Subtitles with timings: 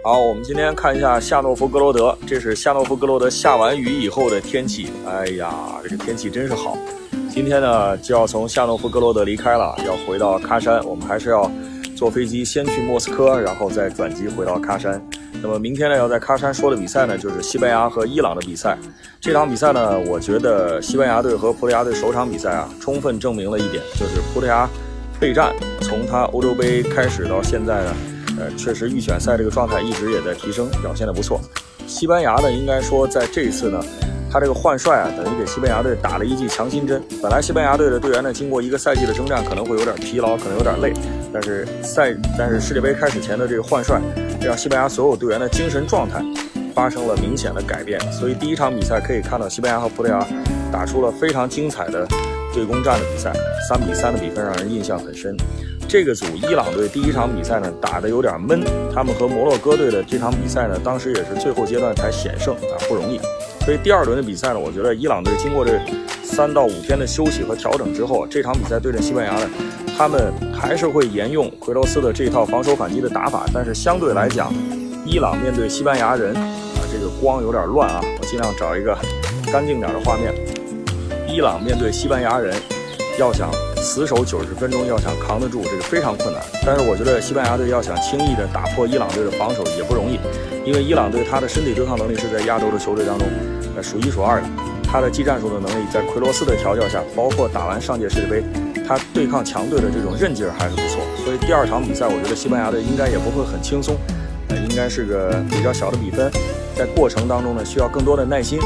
[0.00, 4.90] 好，我们今天看一下夏诺夫格罗德，这是夏诺夫格罗德下完雨以后的天气。
[5.04, 5.52] 哎呀，
[5.82, 6.78] 这个天气真是好。
[7.28, 10.82] 今天呢就要从夏诺夫格罗德离开了，要回到喀山。
[10.86, 11.50] 我们还是要
[11.96, 15.02] 坐飞机先去莫斯科，然后再转机回到喀山。
[15.42, 18.78] 那么明天呢要在喀山说的比赛呢，就是西班牙和伊朗的比赛。
[19.20, 24.66] 这场比赛呢，我觉得西班牙队和葡萄牙队首场比赛啊，充分证明了一点，就是葡萄牙
[25.20, 27.94] 备战，从他欧洲杯开始到现在呢。
[28.38, 31.40] 呃，确实预选赛这个状态一直也在提升，表现的不错。
[31.86, 33.80] 西班牙呢，应该说在这一次呢，
[34.30, 37.02] 他这个换帅啊，等于给西班牙队打了一剂强心针。
[37.22, 40.92] 本来西班牙队的队员呢，经过一个赛季的征战，可能会有点疲劳，可能有点累。
[41.32, 44.00] 但是赛，但是世界杯开始前的这个换帅，
[44.40, 46.22] 让西班牙所有队员的精神状态
[46.78, 48.00] 发生了明显的改变。
[48.12, 50.24] 所以第一场比赛可以看到，西班牙和葡萄牙
[50.70, 52.06] 打出了非常精彩的
[52.54, 53.32] 对攻战的比赛，
[53.68, 55.36] 三比三的比分让人印象很深。
[55.88, 58.62] 这个组伊朗队第一场比赛呢打得有点闷，
[58.94, 63.18] 他们和摩洛哥队的这场比赛呢，当时也是最后阶段才险胜啊，不容易。
[63.64, 65.80] 所以第二轮的比赛呢，我觉得伊朗队经过这
[66.22, 69.50] 三到五天的休息和调整之后，这场比赛对阵西班牙呢，
[69.96, 74.54] 他们还是会沿用奎罗斯的这套防守反击的打法，但是相对来讲，
[75.04, 76.36] 伊朗面对西班牙人，
[76.90, 78.96] 这个光有点乱啊，我尽量找一个
[79.52, 80.34] 干净点的画面。
[81.28, 82.54] 伊朗面对西班牙人。
[83.18, 86.40] 要想死守九十分钟，要想扛得住，这个非常困难。
[86.64, 90.20] 但是我觉得西班牙队要想轻易的打破伊朗队的防守也不容易，
[90.64, 93.26] 因为伊朗队他的身体对抗能力是在亚洲的球队当中
[93.74, 94.46] 呃数一数二的，
[94.84, 98.44] 他的技战术的能力在奎罗斯的调教下，包括打完上届世界杯，
[98.86, 101.02] 他对抗强队的这种韧劲儿还是不错。
[101.24, 103.96] 所以第二场比赛，我觉得西班牙队应该也不会很轻松，
[104.48, 106.30] 呃，应该是个比较小的比分，
[106.76, 108.58] 在过程当中呢需要更多的耐心。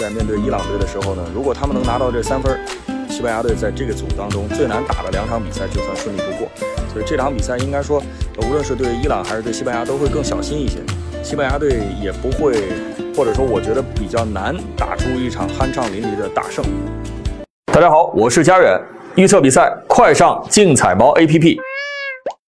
[0.00, 2.58] 在面对伊朗队的时候呢，如果他们能拿到这三分。
[3.06, 6.48] 西班牙队在这个组当中最难打的两场比赛就算顺利度过，
[6.92, 8.02] 所以这场比赛应该说，
[8.38, 10.78] 无论是对伊朗还是对西班牙都会更小心一些。
[11.22, 12.54] 西班牙队也不会，
[13.16, 16.64] 或者说我觉得比较难打出一场酣畅淋漓的大胜。
[17.66, 18.80] 大家好，我是佳远，
[19.14, 21.56] 预测比赛快上竞彩猫 APP。